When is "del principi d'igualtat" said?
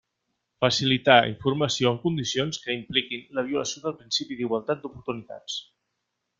3.87-4.83